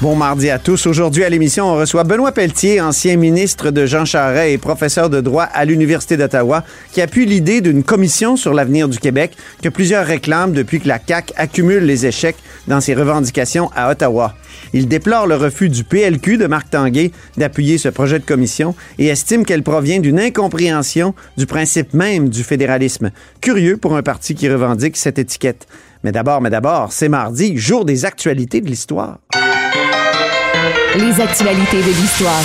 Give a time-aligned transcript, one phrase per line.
[0.00, 0.86] Bon mardi à tous.
[0.86, 5.20] Aujourd'hui à l'émission, on reçoit Benoît Pelletier, ancien ministre de Jean Charest et professeur de
[5.20, 10.06] droit à l'Université d'Ottawa, qui appuie l'idée d'une commission sur l'avenir du Québec que plusieurs
[10.06, 14.34] réclament depuis que la CAQ accumule les échecs dans ses revendications à Ottawa.
[14.72, 19.08] Il déplore le refus du PLQ de Marc Tanguay d'appuyer ce projet de commission et
[19.08, 23.10] estime qu'elle provient d'une incompréhension du principe même du fédéralisme.
[23.42, 25.66] Curieux pour un parti qui revendique cette étiquette.
[26.04, 29.18] Mais d'abord, mais d'abord, c'est mardi, jour des actualités de l'histoire.
[30.98, 32.42] Les actualités de l'histoire.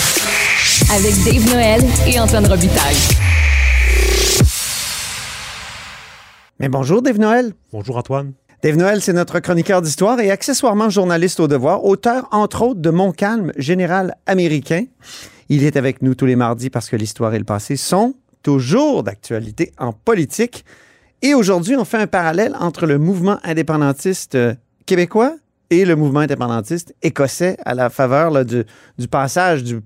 [0.93, 2.95] Avec Dave Noël et Antoine Robitaille.
[6.59, 7.53] Mais bonjour, Dave Noël.
[7.73, 8.33] Bonjour Antoine.
[8.61, 12.91] Dave Noël, c'est notre chroniqueur d'histoire et accessoirement journaliste au devoir, auteur entre autres de
[12.91, 14.85] Mon calme, général américain.
[15.49, 19.01] Il est avec nous tous les mardis parce que l'histoire et le passé sont toujours
[19.01, 20.65] d'actualité en politique.
[21.23, 24.53] Et aujourd'hui, on fait un parallèle entre le mouvement indépendantiste euh,
[24.85, 25.35] québécois
[25.69, 28.63] et le mouvement indépendantiste écossais à la faveur du,
[29.09, 29.81] passage du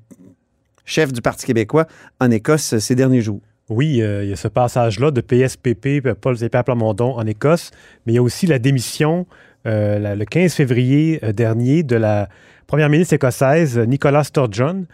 [0.85, 1.85] chef du Parti québécois
[2.19, 3.41] en Écosse euh, ces derniers jours.
[3.69, 7.71] Oui, euh, il y a ce passage-là de PSPP, Paul Zépé Plamondon en Écosse,
[8.05, 9.27] mais il y a aussi la démission
[9.67, 12.29] euh, le 15 février euh, dernier de la
[12.65, 14.85] première ministre écossaise Nicola Sturgeon,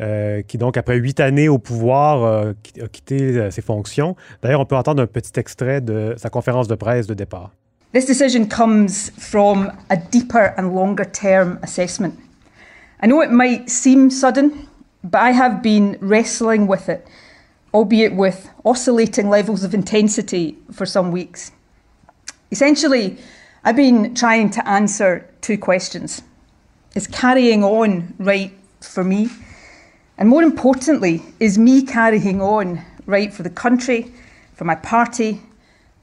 [0.00, 4.16] euh, qui donc après huit années au pouvoir euh, a quitté euh, ses fonctions.
[4.42, 7.52] D'ailleurs, on peut entendre un petit extrait de sa conférence de presse de départ.
[7.92, 12.18] This decision comes from a deeper and longer term assessment.
[13.00, 14.66] I know it might seem sudden,
[15.04, 17.06] but I have been wrestling with it,
[17.74, 21.52] albeit with oscillating levels of intensity for some weeks.
[22.50, 23.18] Essentially,
[23.62, 26.22] I've been trying to answer two questions
[26.94, 29.28] Is carrying on right for me?
[30.16, 34.10] And more importantly, is me carrying on right for the country,
[34.54, 35.42] for my party,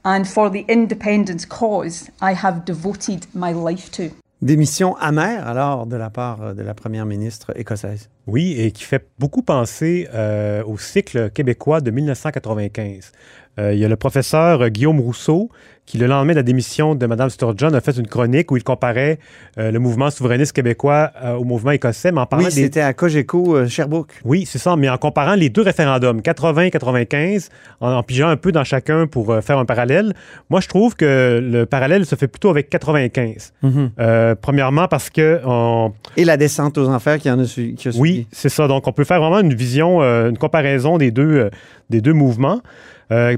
[0.04, 4.14] and for the independence cause I have devoted my life to.
[4.42, 8.08] Démission amère alors de la part de la première ministre écossaise.
[8.26, 13.12] Oui, et qui fait beaucoup penser euh, au cycle québécois de 1995.
[13.58, 15.50] Euh, il y a le professeur Guillaume Rousseau
[15.90, 18.62] qui, le lendemain de la démission de Mme Sturgeon, a fait une chronique où il
[18.62, 19.18] comparait
[19.58, 22.60] euh, le mouvement souverainiste québécois euh, au mouvement écossais, mais en parlant Oui, des...
[22.62, 24.12] c'était à Cogeco euh, Sherbrooke.
[24.24, 27.48] Oui, c'est ça, mais en comparant les deux référendums, 80 et 95,
[27.80, 30.14] en, en pigeant un peu dans chacun pour euh, faire un parallèle,
[30.48, 33.52] moi je trouve que le parallèle se fait plutôt avec 95.
[33.98, 37.88] Euh, premièrement parce que on, Et la descente aux enfers qui en a, su, qui
[37.88, 38.00] a suivi.
[38.00, 38.68] oui, c'est ça.
[38.68, 41.50] Donc, on peut faire vraiment une vision, une comparaison des deux,
[41.88, 42.60] des deux mouvements.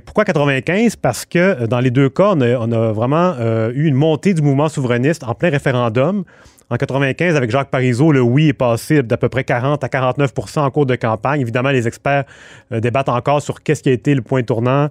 [0.05, 0.97] Pourquoi 95?
[0.97, 4.35] Parce que dans les deux cas, on a, on a vraiment euh, eu une montée
[4.35, 6.25] du mouvement souverainiste en plein référendum.
[6.71, 10.61] En 95, avec Jacques Parizeau, le oui est passé d'à peu près 40 à 49%
[10.61, 11.41] en cours de campagne.
[11.43, 12.25] Évidemment, les experts
[12.73, 14.89] euh, débattent encore sur qu'est-ce qui a été le point tournant.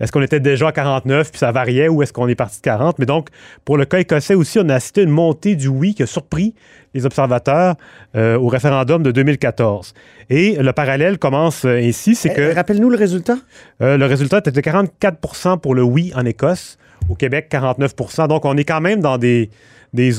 [0.00, 2.62] Est-ce qu'on était déjà à 49 puis ça variait ou est-ce qu'on est parti de
[2.62, 2.98] 40?
[2.98, 3.28] Mais donc,
[3.64, 6.06] pour le cas écossais aussi, on a assisté à une montée du oui qui a
[6.06, 6.54] surpris
[6.94, 7.76] les observateurs
[8.16, 9.92] euh, au référendum de 2014.
[10.30, 13.36] Et le parallèle commence ainsi, c'est Euh, que Rappelle-nous le résultat.
[13.82, 16.78] euh, le résultat était de 44% pour le oui en Écosse,
[17.10, 19.50] au Québec 49% Donc on est quand même dans des,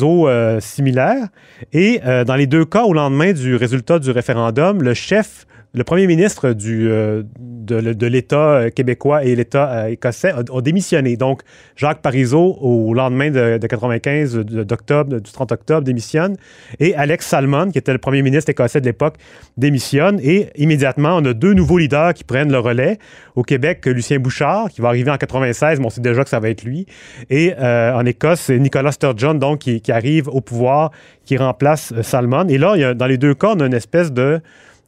[0.04, 1.28] eaux euh, similaires.
[1.74, 5.86] Et euh, dans les deux cas, au lendemain du résultat du référendum, le chef le
[5.86, 11.16] premier ministre du, euh, de, l'État euh, québécois et l'État euh, écossais a démissionné.
[11.16, 11.44] Donc,
[11.78, 16.36] Jacques Parizeau, au lendemain de, de 95, de- d'octobre, du 30 octobre, démissionne.
[16.82, 19.16] Et Alex Salmon, qui était le premier ministre écossais de l'époque,
[19.56, 20.20] démissionne.
[20.22, 22.98] Et immédiatement, on a deux nouveaux leaders qui prennent le relais.
[23.36, 26.42] Au Québec, Lucien Bouchard, qui va arriver en 96, mais on sait déjà que ça
[26.42, 26.86] va être lui.
[27.30, 30.92] Et en Écosse, Nicolas Sturgeon, donc, qui, arrive au pouvoir,
[31.24, 32.46] qui remplace Salmon.
[32.50, 34.42] Et là, dans les deux cas, on a une espèce de-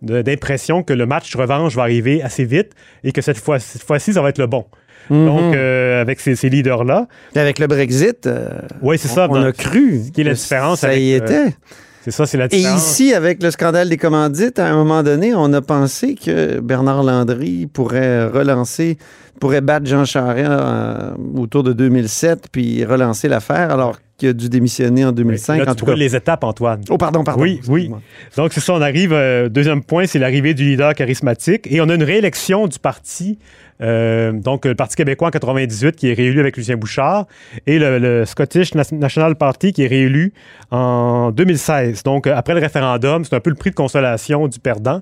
[0.03, 2.71] d'impression que le match revanche va arriver assez vite
[3.03, 4.65] et que cette fois- cette fois-ci, ça va être le bon.
[5.09, 5.25] Mhm.
[5.25, 8.47] Donc, euh, avec ces, ces leaders-là, Avec le Brexit, euh,
[8.81, 9.27] oui, c'est on, ça.
[9.29, 10.01] on a cru.
[10.13, 11.55] qui est la différence Ça avec, y euh, était.
[12.03, 12.91] C'est ça, c'est la Et différence.
[12.91, 17.03] ici, avec le scandale des commandites, à un moment donné, on a pensé que Bernard
[17.03, 18.97] Landry pourrait relancer,
[19.39, 24.50] pourrait battre Jean Charest euh, autour de 2007 puis relancer l'affaire, alors qu'il a dû
[24.50, 25.57] démissionner en 2005.
[25.57, 25.95] Là, en tu tout cas.
[25.95, 26.81] les étapes, Antoine.
[26.89, 27.42] Oh, pardon, pardon.
[27.42, 27.92] Oui, oui.
[28.38, 29.12] Donc, c'est ça, on arrive.
[29.13, 31.68] euh, deuxième point, c'est l'arrivée du leader charismatique.
[31.71, 33.39] Et on a une réélection du parti.
[33.81, 37.25] Euh, donc, le Parti québécois en 98 qui est réélu avec Lucien Bouchard
[37.67, 40.33] et le, Scottish National Party qui est réélu
[40.71, 42.03] en 2016.
[42.03, 45.01] Donc, euh, après le référendum, c'est un peu le prix de consolation du perdant.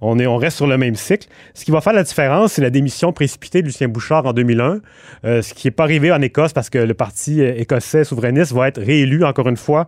[0.00, 1.28] On, est, on reste sur le même cycle.
[1.54, 4.80] Ce qui va faire la différence, c'est la démission précipitée de Lucien Bouchard en 2001,
[5.24, 8.68] euh, ce qui n'est pas arrivé en Écosse parce que le Parti écossais souverainiste va
[8.68, 9.86] être réélu encore une fois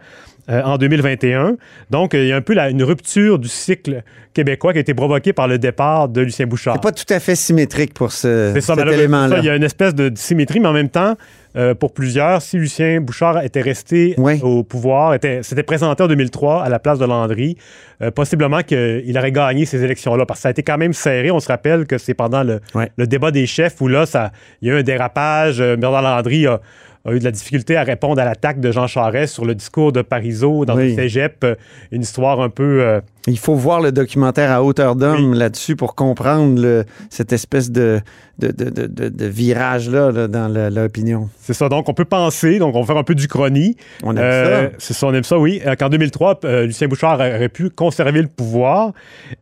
[0.51, 1.57] euh, en 2021.
[1.91, 4.03] Donc, euh, il y a un peu la- une rupture du cycle
[4.35, 6.75] québécois qui a été provoquée par le départ de Lucien Bouchard.
[6.75, 9.39] C'est pas tout à fait symétrique pour ce, C'est ça, cet élément-là.
[9.39, 11.17] Il y a une espèce de symétrie, mais en même temps,
[11.57, 14.39] euh, pour plusieurs, si Lucien Bouchard était resté Oui.
[14.43, 17.57] au pouvoir, était- s'était présenté en 2003 à la place de Landry,
[18.03, 21.33] euh, possiblement qu'il aurait gagné ces élections-là, parce que ça a été quand même serré.
[21.33, 22.61] On se rappelle que c'est pendant le,
[23.07, 24.31] débat des chefs où là, ça,
[24.63, 25.59] il y a eu un dérapage.
[25.59, 26.61] Bernard Landry a,
[27.07, 29.91] a eu de la difficulté à répondre à l'attaque de Jean Charest sur le discours
[29.93, 30.91] de Parizeau dans Oui.
[30.91, 31.43] le cégep.
[31.45, 31.55] Euh,
[31.93, 32.83] Une histoire un peu...
[32.83, 37.71] euh, Il faut voir le documentaire à hauteur d'homme là-dessus pour comprendre le- cette espèce
[37.71, 38.01] de,
[38.39, 41.31] de, de, de- de- de virage-là là, dans l'opinion.
[41.41, 41.69] c'est ça.
[41.71, 43.77] Donc, on peut penser, donc on va faire un peu du chrony.
[44.03, 44.75] On aime Euh, ça.
[44.79, 45.63] C'est ça, on aime ça, oui.
[45.67, 48.93] Euh, Qu'en 2003, euh, Lucien Bouchard aurait pu conserver le pouvoir.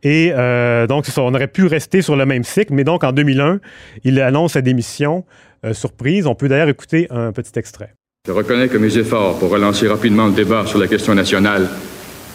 [0.03, 2.73] Et euh, donc, c'est ça, on aurait pu rester sur le même cycle.
[2.73, 3.59] Mais donc, en 2001,
[4.05, 5.25] il annonce sa démission.
[5.65, 6.27] Euh, surprise.
[6.27, 7.93] On peut d'ailleurs écouter un petit extrait.
[8.27, 11.69] Je reconnais que mes efforts pour relancer rapidement le débat sur la question nationale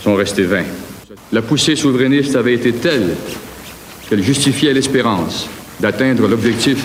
[0.00, 0.64] sont restés vains.
[1.32, 3.14] La poussée souverainiste avait été telle
[4.08, 5.48] qu'elle justifiait l'espérance
[5.80, 6.84] d'atteindre l'objectif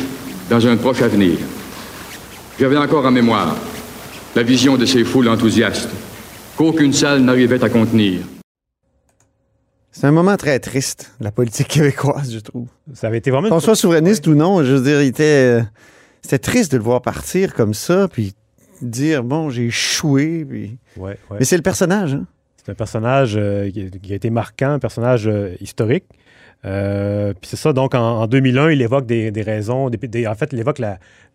[0.50, 1.38] dans un proche avenir.
[2.60, 3.56] J'avais encore en mémoire
[4.36, 5.90] la vision de ces foules enthousiastes
[6.58, 8.20] qu'aucune salle n'arrivait à contenir.
[9.92, 12.68] C'est un moment très triste, la politique québécoise, je trouve.
[12.94, 13.50] Ça avait été vraiment...
[13.50, 15.62] Qu'on soit souverainiste ou non, je veux dire, il était, euh,
[16.22, 18.36] c'était triste de le voir partir comme ça, puis
[18.82, 20.46] dire, bon, j'ai échoué.
[20.46, 20.78] Puis...
[20.98, 21.38] Ouais, ouais.
[21.40, 22.14] Mais c'est le personnage.
[22.14, 22.26] Hein?
[22.58, 26.06] C'est un personnage euh, qui, qui a été marquant, un personnage euh, historique.
[26.66, 29.88] Euh, Puis c'est ça, donc en, en 2001, il évoque des, raisons.
[29.88, 30.80] en fait, il évoque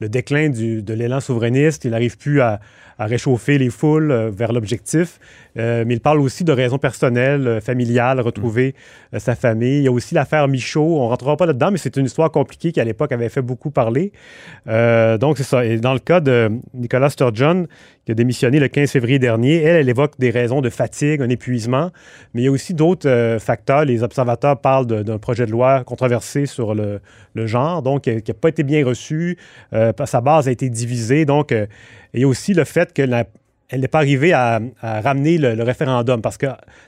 [0.00, 1.84] le déclin de l'élan souverainiste.
[1.84, 2.60] Il n'arrive plus à,
[2.96, 5.18] réchauffer les foules euh, vers l'objectif.
[5.58, 8.76] Euh, mais il parle aussi de raisons personnelles, euh, familiales, retrouver
[9.18, 9.78] sa famille.
[9.78, 11.00] Il y a aussi l'affaire Michaud.
[11.00, 13.42] On ne rentrera pas là-dedans, mais c'est une histoire compliquée qui, à l'époque, avait fait
[13.42, 14.12] beaucoup parler.
[14.66, 15.64] Donc, c'est ça.
[15.64, 17.66] Et dans le cas de Nicolas Sturgeon,
[18.04, 21.28] qui a démissionné le 15 février dernier, elle, elle évoque des raisons de fatigue, un
[21.28, 21.90] épuisement,
[22.32, 23.84] mais il y a aussi d'autres facteurs.
[23.84, 27.00] Les observateurs parlent de- d'un projet de loi controversé sur le,
[27.34, 29.38] le genre, donc euh, qui n'a pas été bien reçu.
[29.72, 31.24] Euh, sa base a été divisée.
[31.24, 31.66] Donc, euh,
[32.24, 33.24] aussi le fait que la-
[33.70, 36.46] elle n'est pas arrivée à, ramener le, référendum, parce que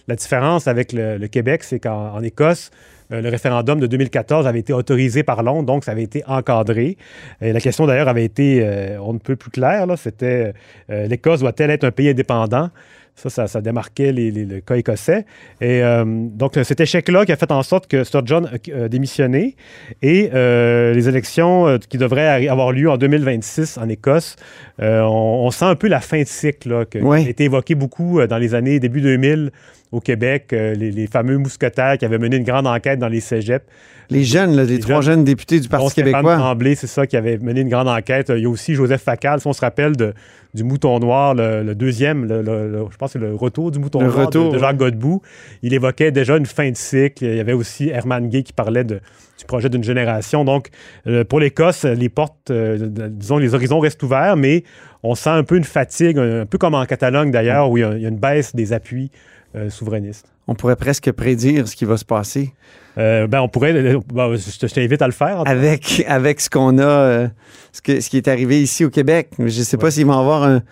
[0.09, 2.71] la différence avec le, Québec, c'est qu'en en Écosse,
[3.13, 6.97] euh, le référendum de 2014 avait été autorisé par Londres, donc ça avait été encadré.
[7.41, 8.63] Et la question d'ailleurs avait été,
[9.01, 10.53] on ne peut plus clair, là, c'était
[10.89, 12.71] l'Écosse doit-elle être un pays indépendant?
[13.19, 15.25] Ça, ça, ça démarquait les- les- le cas écossais.
[15.63, 19.57] Et euh, donc, cet échec-là qui a fait en sorte que Sturgeon a a démissionné
[20.03, 24.37] et euh, les élections euh, qui devraient avoir lieu en 2026 en Écosse,
[24.83, 27.23] euh, on, on sent un peu la fin de cycle là, que- Ouais.
[27.23, 29.51] qui a été évoqué beaucoup euh, dans les années début 2000
[29.93, 33.21] au Québec, euh, les, les fameux mousquetaires qui avaient mené une grande enquête dans les
[33.21, 33.65] cégeps.
[34.11, 35.15] Les jeunes, là, les, Les trois jeunes.
[35.17, 36.37] jeunes députés du Parti québécois.
[36.37, 38.31] Tremblay, c'est ça, qui avait mené une grande enquête.
[38.35, 40.13] Il y a aussi Joseph Facal, si on se rappelle de-
[40.55, 43.71] du Mouton Noir, le, le deuxième, le- le- le- je pense que c'est le retour
[43.71, 45.23] du Mouton Le Noir de- retour, de, Jacques Godbout.
[45.63, 47.25] Il évoquait déjà une fin de cycle.
[47.25, 49.01] Il y avait aussi Herman Gay qui parlait de-
[49.39, 50.45] du projet d'une génération.
[50.45, 50.69] Donc,
[51.07, 52.77] euh, pour l'Écosse, les portes, euh,
[53.11, 54.65] disons, les horizons restent ouverts, mais
[55.03, 57.81] on sent un peu une fatigue, un, un peu comme en Catalogne d'ailleurs, où il
[57.81, 59.11] y, a, il y a une baisse des appuis
[59.55, 60.27] euh, souverainistes.
[60.49, 62.53] On pourrait presque prédire ce qui va se passer
[62.99, 64.01] Euh, ben, on pourrait, ben,
[64.37, 65.43] je te- je t'invite à le faire.
[65.47, 67.29] avec, avec ce qu'on a,
[67.73, 69.29] ce, que- ce qui est arrivé ici au Québec.
[69.39, 69.91] Je ne sais pas Ouais.
[69.91, 70.63] s'ils vont avoir un,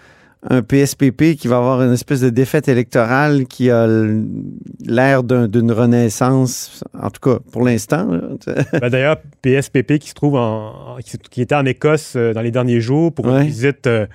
[0.49, 3.87] un PSPP qui va avoir une espèce de défaite électorale qui a
[4.85, 8.09] l'air d'une renaissance, en tout cas pour l'instant.
[8.81, 10.97] Ben, d'ailleurs, PSPP qui se trouve en,
[11.31, 14.07] qui, était en Écosse euh, dans les derniers jours pour une visite euh,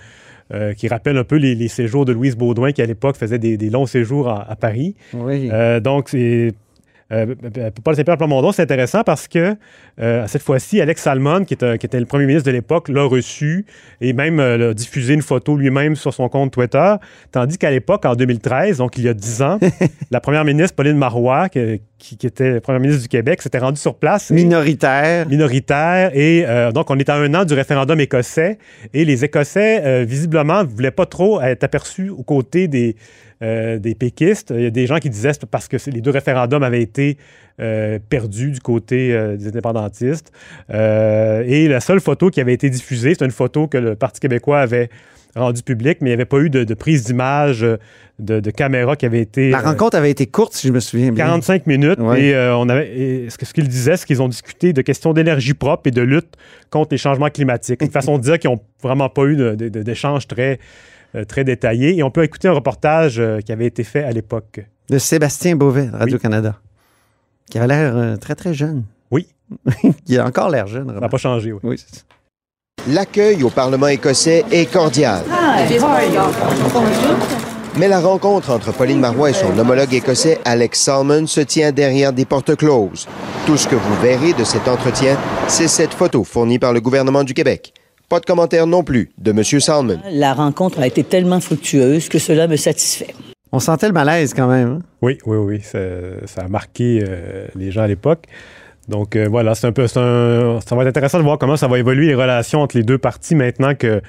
[0.54, 3.70] euh, qui rappelle un peu les, séjours de Louise Baudouin qui à l'époque faisait des,
[3.70, 4.96] longs séjours à, Paris.
[5.14, 5.50] Oui.
[5.82, 6.54] donc c'est
[7.12, 7.36] euh,
[7.84, 9.56] Paul Saint-Pierre Plamondon, c'est intéressant parce que
[10.00, 13.66] euh, cette fois-ci, Alex Salmon, qui, était le premier ministre de l'époque, l'a reçu
[14.00, 16.96] et même euh, a diffusé une photo lui-même sur son compte Twitter.
[17.32, 19.60] Tandis qu'à l'époque, en 2013, donc il y a dix ans,
[20.12, 21.82] la première ministre Pauline Marois, qui,
[22.24, 24.30] était première ministre du Québec, s'était rendue sur place.
[24.30, 25.28] Minoritaire.
[25.28, 26.12] minoritaire.
[26.14, 28.58] Et donc, on est à un an du référendum écossais.
[28.94, 33.96] Et les Écossais, visiblement, ne voulaient pas trop être aperçus aux côtés des euh, des
[33.96, 34.54] péquistes.
[34.56, 37.18] Il y a des gens qui disaient parce que les deux référendums avaient été
[37.62, 40.32] euh, perdus du côté euh, des indépendantistes.
[40.70, 44.62] et la seule photo qui avait été diffusée, c'est une photo que le Parti québécois
[44.62, 44.90] avait
[45.36, 47.66] rendue publique, mais il n'y avait pas eu de, prise d'image
[48.18, 49.50] de, caméra qui avait été.
[49.50, 51.26] La rencontre avait été courte, si je me souviens bien.
[51.26, 52.00] 45 minutes.
[52.18, 53.28] Et on avait.
[53.30, 56.36] ce qu'ils disaient, c'est qu'ils ont discuté de questions d'énergie propre et de lutte
[56.70, 57.82] contre les changements climatiques.
[57.82, 60.56] Une façon de dire qu'ils n'ont vraiment pas eu d'échange très euh,
[61.28, 61.98] très détaillé.
[61.98, 64.62] Et on peut écouter un reportage euh, qui avait été fait à l'époque.
[64.90, 66.56] De Sébastien Beauvais, Radio-Canada,
[67.50, 68.84] qui avait l'air euh, très, très jeune.
[69.12, 69.28] Oui.
[70.08, 70.92] Il a encore l'air jeune.
[70.94, 71.60] Ça n'a pas changé, oui.
[71.64, 71.86] oui
[72.88, 75.24] L'accueil au Parlement écossais est cordial.
[77.78, 82.14] Mais la rencontre entre Pauline Marois et son homologue écossais Alex Salmon se tient derrière
[82.14, 83.08] des portes closes.
[83.46, 87.24] Tout ce que vous verrez de cet entretien, c'est cette photo fournie par le gouvernement
[87.24, 87.74] du Québec.
[88.10, 89.44] Pas de commentaire non plus de M.
[89.44, 90.00] Salmon.
[90.12, 93.14] La rencontre a été tellement fructueuse que cela me satisfait.
[93.52, 94.80] On sentait le malaise quand même.
[94.80, 94.80] Hein?
[95.04, 95.62] Oui, oui, oui.
[95.62, 98.26] Ça, a marqué euh, les gens à l'époque.
[98.88, 99.86] Donc euh, voilà, c'est un peu.
[99.86, 102.98] ça va être intéressant de voir comment ça va évoluer les relations entre les deux
[102.98, 104.02] parties maintenant que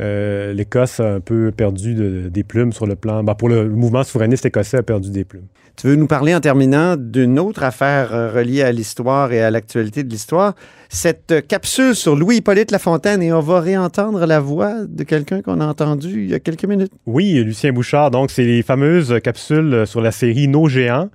[0.00, 1.94] euh, l'Écosse a un peu perdu
[2.30, 3.22] des plumes sur le plan.
[3.22, 5.46] Ben, pour le, mouvement souverainiste écossais a perdu des plumes.
[5.76, 9.50] Tu veux nous parler en terminant d'une autre affaire euh, reliée à l'histoire et à
[9.50, 10.54] l'actualité de l'histoire,
[10.88, 15.66] cette capsule sur Louis-Hippolyte Lafontaine, et on va réentendre la voix de quelqu'un qu'on a
[15.66, 16.92] entendu il y a quelques minutes.
[17.06, 18.10] Oui, Lucien Bouchard.
[18.10, 21.08] Donc, c'est les fameuses capsules sur la série Nos géants.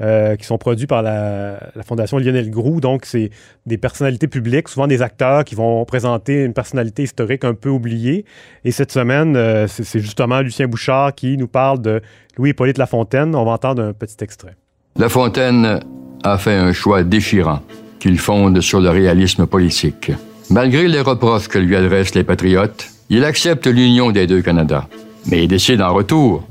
[0.00, 2.80] Euh, qui sont produits par la, Fondation Lionel Groux.
[2.80, 3.30] Donc, c'est
[3.64, 8.24] des personnalités publiques, souvent des acteurs qui vont présenter une personnalité historique un peu oubliée.
[8.64, 12.02] Et cette semaine, euh, c'est justement Lucien Bouchard qui nous parle de
[12.36, 13.36] Louis-Hippolyte Lafontaine.
[13.36, 14.56] On va entendre un petit extrait.
[14.96, 15.78] Lafontaine
[16.24, 17.60] a fait un choix déchirant
[18.00, 20.10] qu'il fonde sur le réalisme politique.
[20.50, 24.88] Malgré les reproches que lui adressent les patriotes, il accepte l'union des deux Canada.
[25.30, 26.44] Mais il décide en retour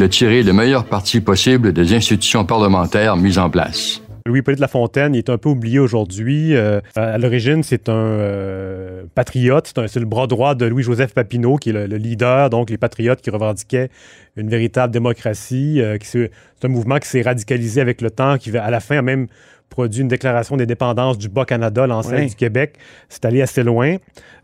[0.00, 4.00] de tirer le meilleur parti possible des institutions parlementaires mises en place.
[4.24, 6.56] Louis-Hippolyte Lafontaine est un peu oublié aujourd'hui.
[6.56, 11.68] Euh, à l'origine, c'est un euh, patriote, c'est le bras droit de Louis-Joseph Papineau, qui
[11.68, 13.90] est le, leader, donc les patriotes qui revendiquaient
[14.36, 15.82] une véritable démocratie.
[15.82, 16.30] Euh, c'est
[16.62, 19.26] un mouvement qui s'est radicalisé avec le temps, qui à la fin a même
[19.70, 22.74] produit une déclaration d'indépendance du Bas-Canada, l'ancêtre du Québec.
[23.08, 23.96] C'est allé assez loin.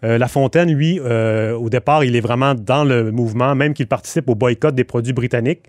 [0.04, 3.88] Euh, la Fontaine, lui, euh, au départ, il est vraiment dans le mouvement, même qu'il
[3.88, 5.64] participe au boycott des produits britanniques.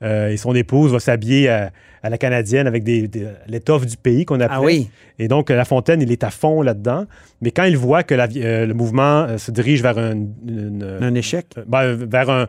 [0.00, 1.72] Euh, et son épouse va s'habiller à,
[2.04, 3.10] la canadienne avec des,
[3.48, 4.58] l'étoffe du pays qu'on appelle.
[4.58, 4.88] Ah oui.
[5.18, 7.06] Et donc, La Fontaine, il est à fond là-dedans.
[7.40, 10.14] Mais quand il voit que le mouvement se dirige vers un,
[11.00, 12.46] un échec, ben, vers un,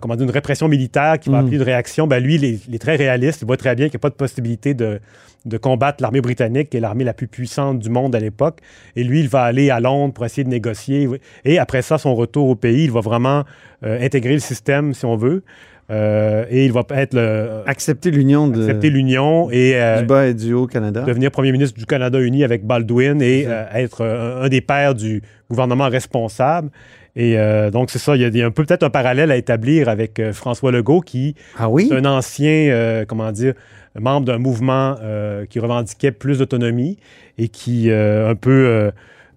[0.00, 1.44] comment dire, une répression militaire qui va mm.
[1.44, 3.42] appeler une réaction, ben lui, il est, il est, très réaliste.
[3.42, 5.00] Il voit très bien qu'il n'y a pas de possibilité de,
[5.46, 8.58] de combattre l'armée britannique, qui est l'armée la plus puissante du monde à l'époque.
[8.96, 11.08] Et lui, il va aller à Londres pour essayer de négocier.
[11.44, 13.44] Et après ça, son retour au pays, il va vraiment
[13.84, 15.42] euh, intégrer le système, si on veut.
[15.88, 20.34] Euh, et il va être le, accepter l'union de accepter l'union et du bas et
[20.34, 24.48] du haut Canada devenir premier ministre du Canada uni avec Baldwin et euh, être un,
[24.48, 26.70] des pères du gouvernement responsable
[27.14, 27.36] et
[27.70, 30.72] donc c'est ça il y a, un peu peut-être un parallèle à établir avec François
[30.72, 31.88] Legault qui ah oui?
[31.88, 33.54] est un ancien comment dire
[34.00, 36.98] membre d'un mouvement euh, qui revendiquait plus d'autonomie
[37.38, 38.90] et qui euh, un peu,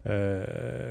[0.08, 0.44] euh,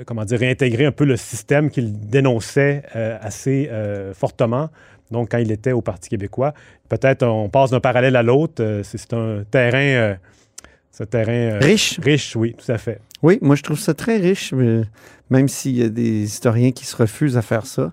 [0.06, 3.70] comment dire, réintégrait un peu le système qu'il dénonçait assez
[4.14, 4.70] fortement.
[5.10, 6.52] Donc, quand il était au Parti québécois,
[6.88, 8.82] peut-être on passe d'un parallèle à l'autre.
[8.82, 10.16] c'est un terrain,
[11.00, 11.98] un terrain riche.
[12.02, 13.00] Riche, oui, tout à fait.
[13.22, 14.54] Oui, moi je trouve ça très riche,
[15.30, 17.92] même s'il y a des historiens qui se refusent à faire ça.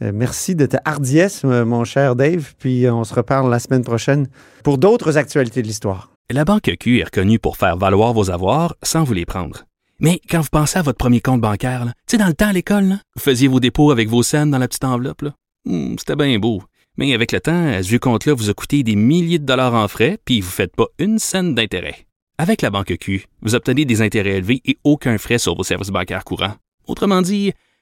[0.00, 3.58] Euh, merci de ta hardiesse, euh, mon cher Dave, puis euh, on se reparle la
[3.58, 4.28] semaine prochaine
[4.62, 6.12] pour d'autres actualités de l'histoire.
[6.30, 9.64] La Banque Q est reconnue pour faire valoir vos avoirs sans vous les prendre.
[9.98, 12.52] Mais quand vous pensez à votre premier compte bancaire, tu sais, dans le temps à
[12.52, 15.24] l'école, vous faisiez vos dépôts avec vos scènes dans la petite enveloppe.
[15.64, 16.62] Hmm, c'était bien beau.
[16.96, 19.88] Mais avec le temps, ce vieux compte-là vous a coûté des milliers de dollars en
[19.88, 22.06] frais, puis vous ne faites pas une scène d'intérêt.
[22.38, 25.90] Avec la Banque Q, vous obtenez des intérêts élevés et aucun frais sur vos services
[25.90, 26.54] bancaires courants.
[26.86, 27.52] Autrement dit,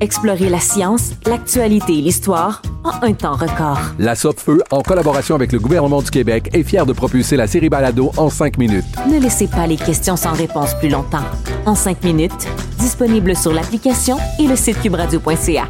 [0.00, 3.78] Explorez la science, l'actualité et l'histoire en un temps record.
[3.98, 7.68] La Feu, en collaboration avec le gouvernement du Québec, est fière de propulser la série
[7.68, 8.86] Balado en cinq minutes.
[9.06, 11.24] Ne laissez pas les questions sans réponse plus longtemps.
[11.66, 15.68] En cinq minutes, disponible sur l'application et le site cubradio.ca.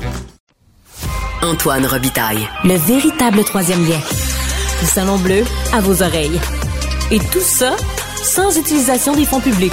[1.43, 2.47] Antoine Robitaille.
[2.63, 3.99] Le véritable troisième lien.
[4.81, 6.41] Du Salon Bleu à vos oreilles.
[7.11, 7.73] Et tout ça
[8.23, 9.73] sans utilisation des fonds publics.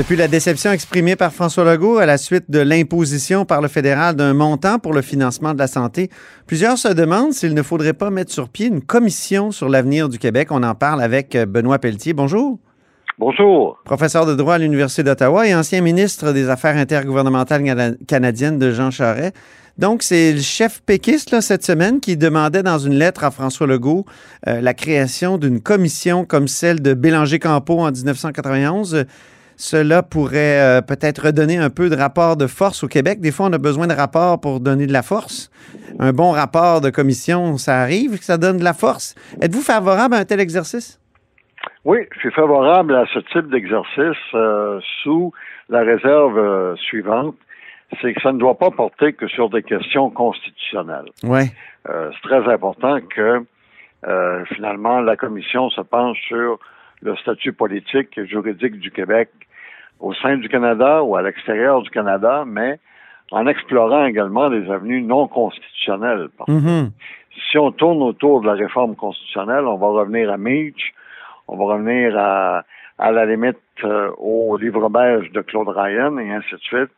[0.00, 4.16] Depuis la déception exprimée par François Legault à la suite de l'imposition par le fédéral
[4.16, 6.08] d'un montant pour le financement de la santé,
[6.46, 10.18] plusieurs se demandent s'il ne faudrait pas mettre sur pied une commission sur l'avenir du
[10.18, 10.48] Québec.
[10.52, 12.14] On en parle avec euh, Benoît Pelletier.
[12.14, 12.58] Bonjour.
[13.18, 13.78] Bonjour.
[13.84, 18.90] Professeur de droit à l'Université d'Ottawa et ancien ministre des Affaires intergouvernementales canadiennes de Jean
[18.90, 19.34] Charest.
[19.76, 23.66] Donc, c'est le chef péquiste là, cette semaine qui demandait dans une lettre à François
[23.66, 24.06] Legault
[24.48, 29.04] euh, la création d'une commission comme celle de Bélanger-Campo en 1991.
[29.60, 33.20] Cela pourrait euh, peut-être redonner un peu de rapport de force au Québec.
[33.20, 35.50] Des fois, on a besoin de rapports pour donner de la force.
[35.98, 39.14] Un bon rapport de commission, ça arrive, que ça donne de la force.
[39.42, 40.98] Êtes-vous favorable à un tel exercice?
[41.84, 45.30] Oui, je suis favorable à ce type d'exercice euh, sous
[45.68, 47.36] la réserve euh, suivante,
[48.00, 51.10] c'est que ça ne doit pas porter que sur des questions constitutionnelles.
[51.22, 51.52] Ouais.
[51.84, 53.44] c'est très important que
[54.54, 56.58] finalement la commission se penche sur
[57.02, 59.28] le statut politique et juridique du Québec
[60.00, 62.78] au sein du Canada ou à l'extérieur du Canada, mais
[63.30, 66.28] en explorant également des avenues non constitutionnelles.
[66.48, 66.90] Mm-hmm.
[67.50, 70.92] Si on tourne autour de la réforme constitutionnelle, on va revenir à Meach,
[71.46, 72.64] on va revenir à,
[72.98, 76.90] à la limite euh, au livre beige de Claude Ryan et ainsi de suite.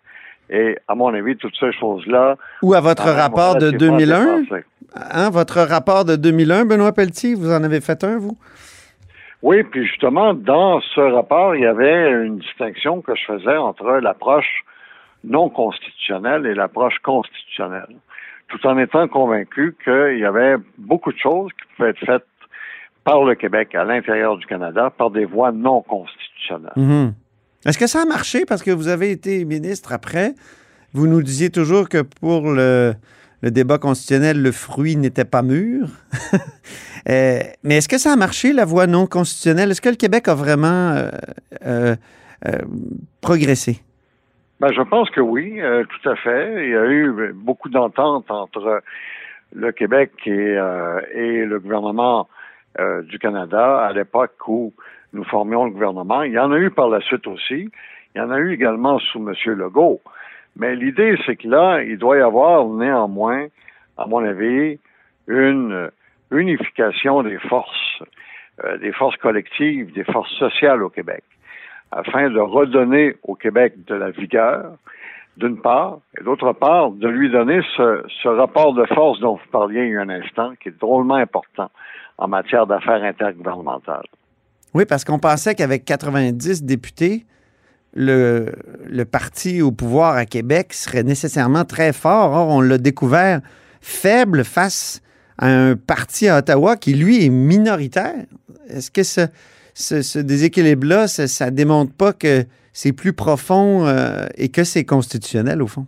[0.50, 2.36] Et à mon avis, toutes ces choses-là.
[2.62, 4.42] Ou à votre rapport de 2001.
[4.94, 8.36] Hein, votre rapport de 2001, Benoît Pelletier, vous en avez fait un, vous?
[9.42, 13.98] Oui, puis justement, dans ce rapport, il y avait une distinction que je faisais entre
[13.98, 14.64] l'approche
[15.24, 17.96] non constitutionnelle et l'approche constitutionnelle,
[18.48, 22.26] tout en étant convaincu qu'il y avait beaucoup de choses qui pouvaient être faites
[23.04, 26.72] par le Québec à l'intérieur du Canada par des voies non constitutionnelles.
[26.76, 27.14] Mhm.
[27.66, 28.44] Est-ce que ça a marché?
[28.46, 30.34] Parce que vous avez été ministre après?
[30.92, 32.94] Vous nous disiez toujours que pour le,
[33.42, 35.88] le débat constitutionnel, le fruit n'était pas mûr.
[37.08, 39.72] Euh, mais est-ce que ça a marché, la voie non constitutionnelle?
[39.72, 41.10] Est-ce que le Québec a vraiment euh,
[41.66, 41.96] euh,
[43.20, 43.82] progressé?
[44.60, 46.64] Ben, je pense que oui, tout à fait.
[46.64, 48.84] Il y a eu beaucoup d'ententes entre
[49.52, 52.28] le Québec et, et le gouvernement
[52.78, 54.72] du Canada à l'époque où
[55.12, 56.22] nous formions le gouvernement.
[56.22, 57.68] Il y en a eu par la suite aussi.
[58.14, 59.34] Il y en a eu également sous M.
[59.56, 60.00] Legault.
[60.56, 63.46] Mais l'idée, c'est que là, il doit y avoir néanmoins,
[63.96, 64.78] à mon avis,
[65.26, 65.90] une
[66.30, 68.02] unification des forces,
[68.64, 71.24] euh, des forces collectives, des forces sociales au Québec,
[71.90, 74.72] afin de redonner au Québec de la vigueur,
[75.36, 79.86] d'une part, et d'autre part, de lui donner ce, rapport de force dont vous parliez
[79.86, 81.70] il y a un instant, qui est drôlement important
[82.18, 84.06] en matière d'affaires intergouvernementales.
[84.74, 87.24] Oui, parce qu'on pensait qu'avec 90 députés,
[87.94, 88.52] le,
[88.88, 92.32] le, parti au pouvoir à Québec serait nécessairement très fort.
[92.32, 93.40] Or, on l'a découvert
[93.80, 95.02] faible face
[95.38, 98.24] à un parti à Ottawa qui, lui, est minoritaire.
[98.68, 104.64] Est-ce que ce, déséquilibre-là, ça ne démontre pas que c'est plus profond euh, et que
[104.64, 105.86] c'est constitutionnel, au fond?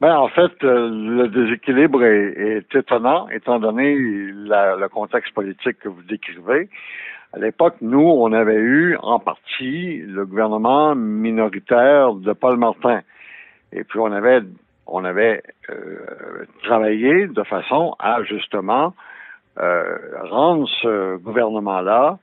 [0.00, 6.02] Ben, en fait, euh, le déséquilibre est, étonnant, étant donné le contexte politique que vous
[6.02, 6.68] décrivez.
[7.32, 13.02] À l'époque, nous, on avait eu en partie le gouvernement minoritaire de Paul Martin.
[13.72, 14.40] Et puis on avait
[14.88, 18.94] on avait euh, travaillé de façon à justement
[19.58, 22.18] euh, rendre ce gouvernement-là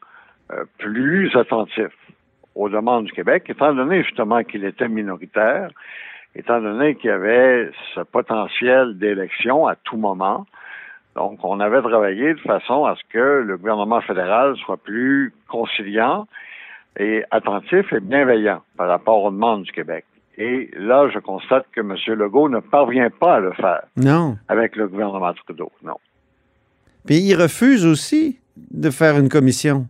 [0.51, 1.91] euh, plus attentif
[2.55, 5.69] aux demandes du Québec, étant donné justement qu'il était minoritaire,
[6.35, 10.45] étant donné qu'il y avait ce potentiel d'élection à tout moment.
[11.15, 16.27] Donc, on avait travaillé de façon à ce que le gouvernement fédéral soit plus conciliant
[16.99, 20.05] et attentif et bienveillant par rapport aux demandes du Québec.
[20.37, 21.95] Et là, je constate que M.
[22.19, 23.83] Legault ne parvient pas à le faire.
[23.95, 24.37] Non.
[24.49, 25.95] Avec le gouvernement Trudeau, non.
[27.05, 28.39] Puis il refuse aussi
[28.71, 29.87] de faire une commission.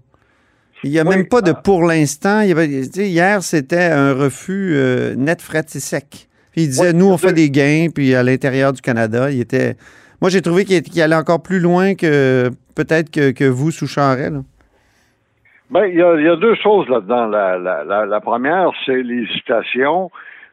[0.83, 1.55] Il n'y a même pas de ah.
[1.55, 2.41] pour l'instant.
[2.41, 6.27] Hier, c'était un refus euh, net, fret et sec.
[6.51, 9.75] Puis il disait, nous, on fait des gains, puis à l'intérieur du Canada, il était...
[10.21, 14.35] Moi, j'ai trouvé qu'il allait encore plus loin que peut-être que, vous, sous Charest.
[15.69, 17.27] Bien, il y, a, deux choses là-dedans.
[17.27, 20.11] La, première, c'est l'hésitation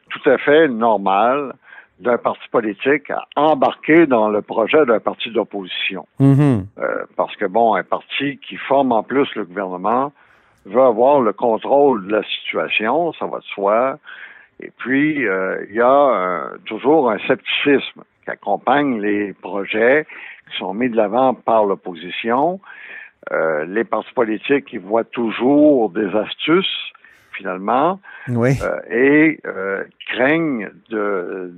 [0.09, 1.53] tout à fait normale
[1.99, 6.05] d'un parti politique à embarquer dans le projet d'un parti d'opposition.
[6.19, 6.65] Mm-hmm.
[6.79, 10.11] Euh, parce que, bon, un parti qui forme en plus le gouvernement
[10.65, 13.99] veut avoir le contrôle de la situation, ça va de soi.
[14.59, 20.05] Et puis, euh, il y a toujours un scepticisme qui accompagne les projets
[20.49, 22.59] qui sont mis de l'avant par l'opposition.
[23.31, 26.91] Euh, les partis politiques, ils voient toujours des astuces,
[27.31, 28.51] finalement, oui.
[28.61, 31.51] euh, et euh, craignent de,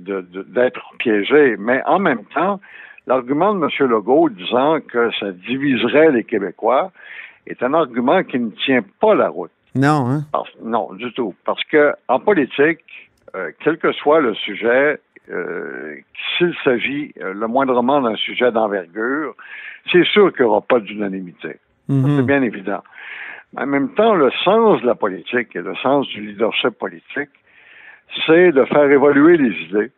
[0.48, 1.56] d'être piégés.
[1.58, 2.60] Mais en même temps,
[3.06, 3.90] l'argument de M.
[3.90, 6.92] Legault disant que ça diviserait les Québécois
[7.46, 9.50] est un argument qui ne tient pas la route.
[9.74, 10.24] Non, hein?
[10.62, 11.34] non, du tout.
[11.44, 12.80] Parce que en politique,
[13.62, 14.98] quel que soit le sujet,
[16.36, 19.34] s'il s'agit euh, le moindrement d'un sujet d'envergure,
[19.90, 21.56] c'est sûr qu'il n'y aura pas d'unanimité.
[21.88, 22.16] Mhm.
[22.16, 22.82] C'est bien évident.
[23.54, 27.30] Mais en même temps, le sens de la politique et le sens du leadership politique,
[28.26, 29.90] c'est de faire évoluer les idées.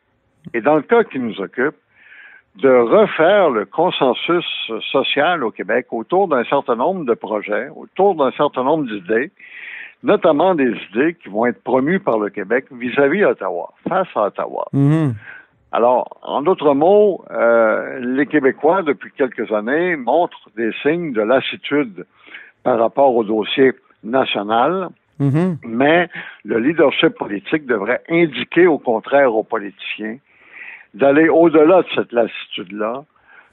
[0.55, 1.77] Et dans le cas qui nous occupe,
[2.57, 4.45] de refaire le consensus
[4.91, 9.31] social au Québec autour d'un certain nombre de projets, autour d'un certain nombre d'idées,
[10.03, 14.67] notamment des idées qui vont être promues par le Québec vis-à-vis Ottawa, face à Ottawa.
[14.73, 15.15] Mhm.
[15.73, 22.07] Alors, en d'autres mots, euh, les Québécois, depuis quelques années, montrent des signes de lassitude
[22.63, 25.59] par rapport au dossier national, Mhm.
[25.67, 26.09] mais
[26.45, 30.17] le leadership politique devrait indiquer au contraire aux politiciens
[30.95, 33.05] d'aller au-delà de cette lassitude-là,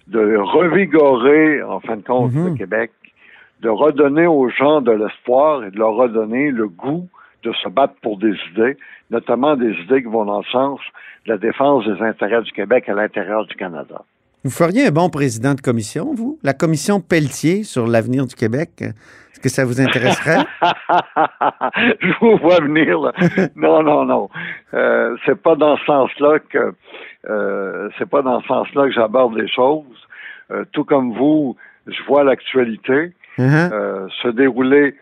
[0.07, 2.91] de revigorer, en fin de compte, le Québec,
[3.61, 7.07] de redonner aux gens de l'espoir et de leur redonner le goût
[7.45, 8.77] de se battre pour des idées,
[9.11, 10.79] notamment des idées qui vont dans le sens
[11.25, 14.01] de la défense des intérêts du Québec à l'intérieur du Canada.
[14.43, 16.37] Vous feriez un bon président de commission, vous?
[16.43, 20.45] La commission Pelletier sur l'avenir du Québec, est-ce que ça vous intéresserait?
[21.99, 23.11] Je vous vois venir, là.
[23.55, 24.29] Non, non, non.
[24.73, 26.73] Euh, c'est pas dans ce sens-là que
[27.27, 30.07] euh, c'est pas dans ce sens-là que j'aborde les choses.
[30.51, 31.55] Euh, tout comme vous,
[31.87, 34.07] je vois l'actualité Uh-huh.
[34.23, 34.95] se dérouler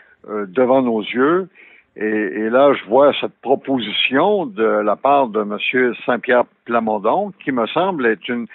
[0.48, 1.50] devant nos yeux.
[1.96, 5.94] Et, et, là, je vois cette proposition de la part de M.
[6.06, 8.48] Saint-Pierre Plamondon qui me semble être une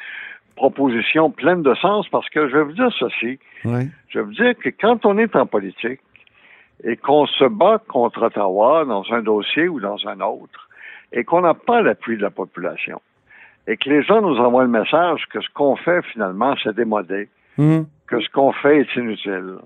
[0.56, 3.38] proposition pleine de sens parce que je vais vous dire ceci.
[4.08, 6.00] Je vais vous dire que quand on est en politique
[6.82, 10.68] et qu'on se bat contre Ottawa dans un dossier ou dans un autre
[11.12, 13.00] et qu'on n'a pas l'appui de la population
[13.68, 17.28] et que les gens nous envoient le message que ce qu'on fait finalement, c'est démodé,
[17.56, 17.86] Mhm.
[18.08, 19.56] que ce qu'on fait est inutile,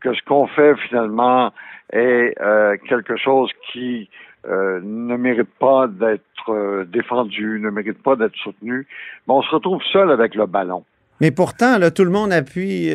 [0.00, 1.52] que ce qu'on fait finalement
[1.92, 4.08] est euh, quelque chose qui
[4.46, 8.86] euh, ne mérite pas d'être euh, défendu, ne mérite pas d'être soutenu,
[9.26, 10.84] on se retrouve seul avec le ballon.
[11.20, 12.92] Mais pourtant, là, tout le monde appuie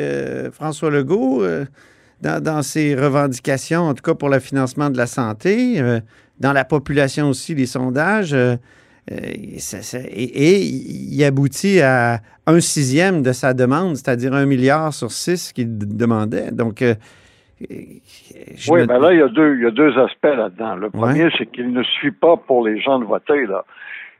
[0.53, 1.43] François Legault
[2.21, 5.81] dans, ses revendications, en tout cas pour le financement de la santé.
[6.39, 8.33] Dans la population aussi, les sondages.
[9.11, 9.15] Euh,
[9.57, 15.11] ça, ça, et, il aboutit à un sixième de sa demande, c'est-à-dire un milliard sur
[15.11, 16.51] six qu'il demandait.
[16.51, 16.95] Donc, euh,
[17.69, 18.85] oui, me...
[18.85, 20.75] mais là, il y a deux, il y a deux aspects là-dedans.
[20.75, 23.45] Le premier, c'est qu'il ne suffit pas pour les gens de voter.
[23.45, 23.65] Là.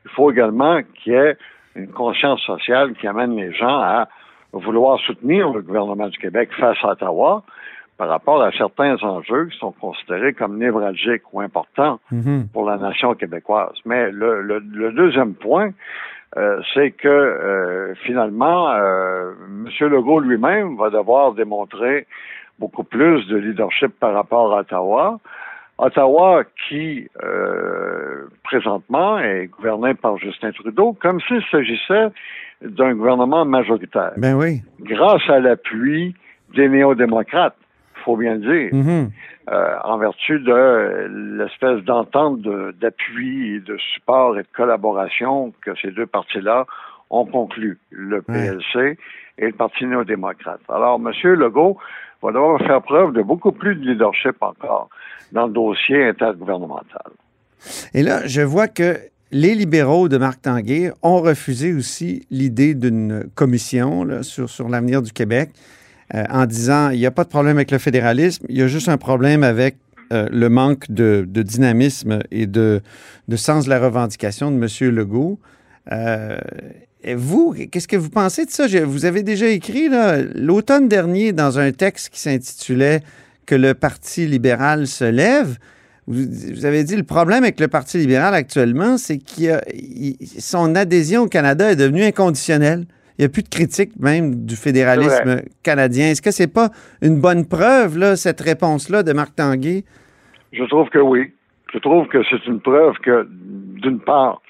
[0.04, 1.36] Il faut également qu'il y ait
[1.76, 4.08] une conscience sociale qui amène les gens à
[4.52, 7.42] vouloir soutenir le gouvernement du Québec face à Ottawa
[7.96, 12.48] par rapport à certains enjeux qui sont considérés comme névralgiques ou importants mm -hmm.
[12.52, 13.76] pour la nation québécoise.
[13.84, 15.70] Mais le, le, le deuxième point,
[16.36, 19.32] euh, c'est que euh, finalement, euh,
[19.80, 19.88] M.
[19.88, 22.06] Legault lui-même va devoir démontrer
[22.58, 25.20] beaucoup plus de leadership par rapport à Ottawa.
[25.78, 27.08] Ottawa qui,
[28.44, 32.08] présentement, est gouverné par Justin Trudeau, comme s'il s'agissait
[32.62, 34.12] d'un gouvernement majoritaire.
[34.16, 34.62] Ben oui.
[34.80, 36.14] Grâce à l'appui
[36.54, 37.56] des néo-démocrates,
[38.04, 39.10] faut bien le dire, mm -hmm.
[39.50, 42.40] euh, en vertu de l'espèce d'entente
[42.80, 46.66] d'appui et de support et de collaboration que ces deux partis-là
[47.10, 48.96] ont conclu, le PLC ouais.
[49.38, 50.60] et le Parti néo-démocrate.
[50.68, 51.10] Alors, M.
[51.34, 51.76] Legault
[52.22, 54.88] va devoir faire preuve de beaucoup plus de leadership encore
[55.32, 57.10] dans le dossier intergouvernemental.
[57.92, 58.96] Et là, je vois que
[59.30, 65.02] les libéraux de Marc Tanguay ont refusé aussi l'idée d'une commission là, sur, sur l'avenir
[65.02, 65.50] du Québec
[66.14, 68.68] euh, en disant il n'y a pas de problème avec le fédéralisme, il y a
[68.68, 69.76] juste un problème avec
[70.12, 72.82] euh, le manque de, dynamisme et de,
[73.36, 74.94] sens de la revendication de M.
[74.94, 75.38] Legault.
[75.92, 76.38] Euh,
[77.16, 78.66] vous, qu'est-ce que vous pensez de ça?
[78.84, 79.88] vous avez déjà écrit
[80.34, 83.02] l'automne dernier dans un texte qui s'intitulait
[83.46, 85.58] Que le Parti libéral se lève.
[86.06, 89.60] Vous, avez dit le problème avec le Parti libéral actuellement, c'est que
[90.38, 92.86] son adhésion au Canada est devenue inconditionnelle.
[93.18, 96.10] Il n'y a plus de critique même du fédéralisme canadien.
[96.10, 99.84] Est-ce que c'est pas une bonne preuve, là, cette réponse-là de Marc Tanguay?
[100.52, 101.32] Je trouve que oui.
[101.72, 104.40] Je trouve que c'est une preuve que, d'une part,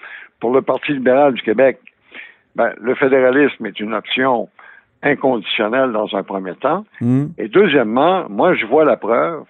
[0.41, 1.79] pour le Parti libéral du Québec,
[2.55, 4.49] ben, le fédéralisme est une option
[5.03, 6.85] inconditionnelle dans un premier temps.
[7.01, 7.27] Hmm.
[7.39, 9.45] Et deuxièmement, moi, je vois la preuve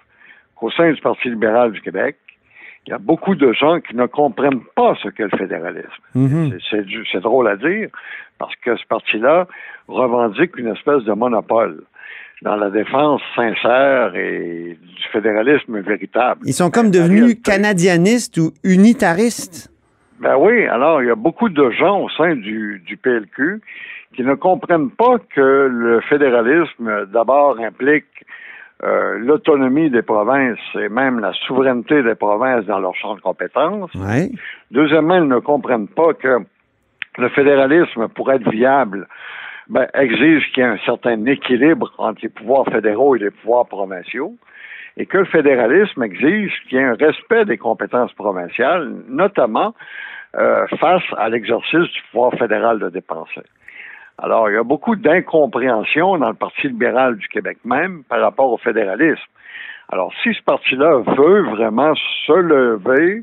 [0.57, 2.17] qu'au sein du Parti libéral du Québec,
[2.87, 5.89] il y a beaucoup de gens qui ne comprennent pas ce qu'est le fédéralisme.
[6.15, 6.51] Hmm.
[6.71, 7.89] C'est drôle à dire,
[8.39, 9.47] parce que ce parti-là
[9.89, 11.83] revendique une espèce de monopole
[12.43, 16.41] dans la défense sincère et du fédéralisme véritable.
[16.45, 19.71] Ils sont comme devenus canadianistes ou unitaristes.
[20.21, 23.61] Ben oui, alors il y a beaucoup de gens au sein du, du PLQ
[24.15, 28.05] qui ne comprennent pas que le fédéralisme d'abord implique
[28.83, 33.91] euh, l'autonomie des provinces et même la souveraineté des provinces dans leur champ de compétences.
[34.71, 36.39] Deuxièmement, ils ne comprennent pas que
[37.19, 39.07] le fédéralisme, pour être viable,
[39.69, 43.67] ben, exige qu'il y ait un certain équilibre entre les pouvoirs fédéraux et les pouvoirs
[43.67, 44.35] provinciaux,
[44.97, 49.75] et que le fédéralisme exige qu'il y ait un respect des compétences provinciales, notamment
[50.37, 53.43] euh, face à l'exercice du pouvoir fédéral de dépenser.
[54.19, 58.53] Alors, il y a beaucoup d'incompréhension dans le Parti libéral du Québec même par rapport
[58.53, 59.23] au fédéralisme.
[59.91, 63.23] Alors, si ce parti-là veut vraiment se lever,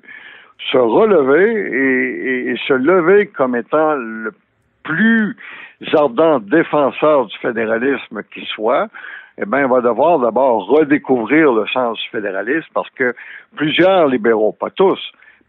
[0.69, 4.31] se relever et, se lever comme étant le
[4.83, 5.35] plus
[5.93, 8.87] ardent défenseur du fédéralisme qui soit,
[9.37, 13.15] eh bien, va devoir d'abord redécouvrir le sens du fédéralisme parce que
[13.55, 14.99] plusieurs libéraux, pas tous,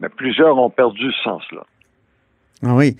[0.00, 1.64] mais plusieurs ont perdu ce sens-là.
[2.64, 2.96] Ah oui.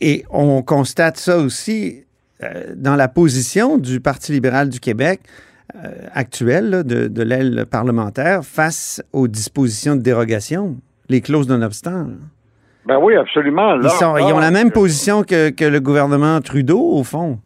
[0.00, 2.04] Et on constate ça aussi
[2.42, 5.20] euh, dans la position du Parti libéral du Québec
[5.74, 10.76] euh, actuel, de, l'aile parlementaire, face aux dispositions de dérogation,
[11.12, 11.60] les clauses d'un.
[12.84, 13.76] Ben oui, absolument.
[13.76, 17.38] ils, ont la même position que, le gouvernement Trudeau, au fond.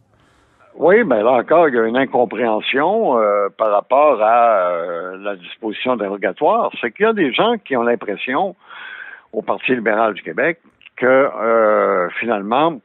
[0.75, 5.35] Oui, mais là encore, il y a une incompréhension euh, par rapport à euh, la
[5.35, 6.71] disposition dérogatoire.
[6.79, 8.55] C'est qu'il y a des gens qui ont l'impression,
[9.33, 10.59] au Parti libéral du Québec,
[10.95, 12.79] que euh, finalement,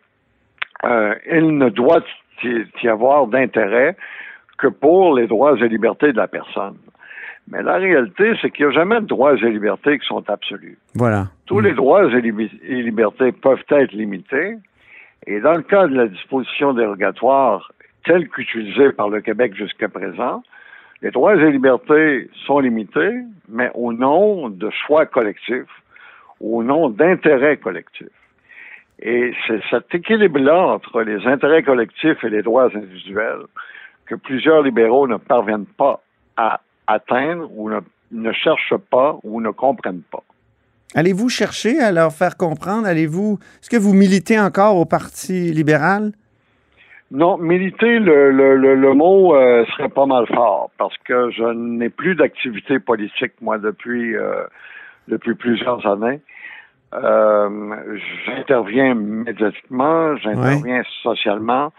[1.30, 2.02] il ne doit
[2.44, 3.96] y avoir d'intérêt
[4.58, 6.76] que pour les droits et libertés de la personne.
[7.52, 10.78] Mais la réalité, c'est qu'il n'y a jamais de droits et libertés qui sont absolus.
[10.94, 11.26] Voilà.
[11.44, 14.56] Tous les droits et, libertés peuvent être limités.
[15.26, 17.70] Et dans le cas de la disposition dérogatoire
[18.06, 20.42] telle qu'utilisée par le Québec jusqu'à présent,
[21.02, 25.82] les droits et libertés sont limités, mais au nom de choix collectifs,
[26.40, 28.08] au nom d'intérêts collectifs.
[28.98, 33.42] Et c'est cet équilibre-là entre les intérêts collectifs et les droits individuels
[34.06, 36.00] que plusieurs libéraux ne parviennent pas
[36.38, 40.22] à atteindre ou ne, cherchent pas ou ne comprennent pas.
[40.94, 42.86] Allez-vous chercher à leur faire comprendre?
[42.86, 43.38] Allez-vous.
[43.60, 46.12] Est-ce que vous militez encore au Parti libéral?
[47.10, 52.14] Non, militer, le, le, mot euh, serait pas mal fort parce que je n'ai plus
[52.14, 54.44] d'activité politique, moi, depuis, euh,
[55.08, 56.20] depuis plusieurs années.
[56.94, 57.76] Euh,
[58.26, 61.72] j'interviens médiatiquement, j'interviens socialement,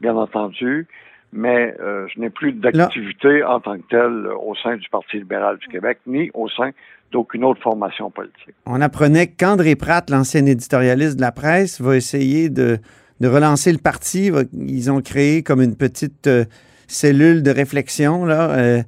[0.00, 0.86] bien entendu
[1.32, 5.58] mais euh, je n'ai plus d'activité en tant que telle au sein du Parti libéral
[5.58, 6.70] du Québec, ni au sein
[7.12, 8.54] d'aucune autre formation politique.
[8.66, 12.78] On apprenait qu'André Pratt, l'ancien éditorialiste de la presse, va essayer de,
[13.22, 14.30] relancer le parti.
[14.54, 16.44] Ils ont créé comme une petite euh,
[16.86, 18.24] cellule de réflexion.
[18.24, 18.50] Là.
[18.50, 18.82] Euh,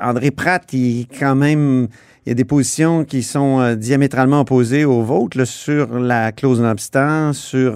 [0.00, 1.88] André Pratt, il quand même...
[2.24, 7.32] Il y a des positions qui sont diamétralement opposées aux vôtres sur la clause non
[7.32, 7.72] sur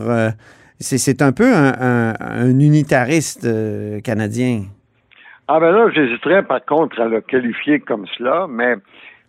[0.81, 4.65] c'est un peu un, unitariste euh, canadien.
[5.47, 8.77] Ah ben là, j'hésiterais par contre à le qualifier comme cela, mais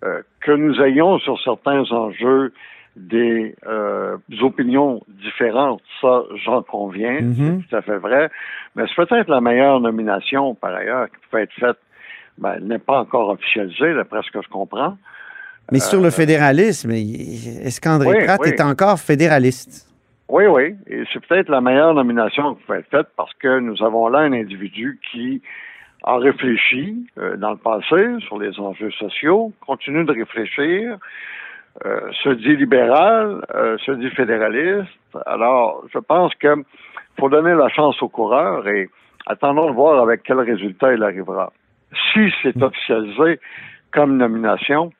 [0.03, 2.53] euh, que nous ayons sur certains enjeux
[2.95, 7.67] des euh, opinions différentes, ça, j'en conviens, c'est mm-hmm.
[7.67, 8.29] tout à fait vrai.
[8.75, 11.77] Mais c'est peut-être la meilleure nomination, par ailleurs, qui peut être faite.
[12.37, 14.97] Ben, elle n'est pas encore officialisée, d'après ce que je comprends.
[15.71, 19.90] Mais sur le fédéralisme, est-ce qu'André Pratt est encore fédéraliste?
[20.31, 20.77] Oui, oui.
[20.87, 24.19] Et c'est peut-être la meilleure nomination qui peut être faite parce que nous avons là
[24.19, 25.41] un individu qui
[26.03, 30.95] a réfléchi euh, dans le passé sur les enjeux sociaux, continue de réfléchir,
[31.85, 34.87] euh, se dit libéral, euh, se dit fédéraliste.
[35.25, 36.63] Alors, je pense qu'il
[37.19, 38.89] faut donner la chance au coureur et
[39.25, 41.51] attendons de voir avec quel résultat il arrivera.
[42.13, 43.41] Si c'est officialisé
[43.91, 44.93] comme nomination.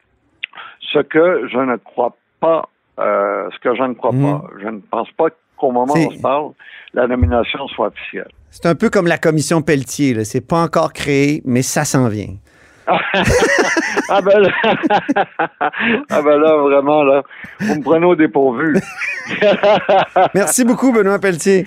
[0.82, 2.68] Ce que je ne crois pas,
[3.02, 4.24] euh, ce que je ne crois Mhm.
[4.24, 5.26] pas, je ne pense pas
[5.58, 6.52] qu'au moment où on se parle,
[6.94, 8.30] la nomination soit officielle.
[8.50, 10.24] C'est un peu comme la commission Pelletier.
[10.26, 12.34] C'est pas encore créé, mais ça s'en vient.
[12.88, 13.00] ah
[14.22, 14.50] ben là,
[16.10, 17.24] ah ben là, vraiment, là,
[17.60, 18.76] vous me prenez au dépourvu.
[20.34, 21.66] Merci beaucoup, Benoît Pelletier.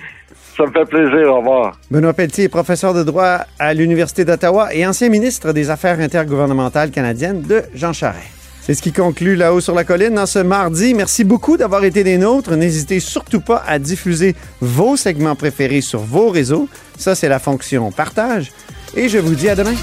[0.57, 1.77] Ça me fait plaisir, au revoir.
[1.91, 6.91] Benoît Pelletier est professeur de droit à l'Université d'Ottawa et ancien ministre des Affaires intergouvernementales
[6.91, 8.44] canadiennes de Jean Charest.
[8.65, 10.95] C'est ce qui conclut là-haut sur la colline dans ce mardi.
[10.95, 12.55] Merci beaucoup d'avoir été des nôtres.
[12.55, 16.67] N'hésitez surtout pas à diffuser vos segments préférés sur vos réseaux.
[16.97, 18.51] Ça, c'est la fonction partage.
[18.95, 19.75] Et je vous dis à demain.